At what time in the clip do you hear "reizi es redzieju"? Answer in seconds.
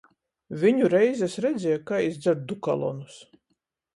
0.93-1.83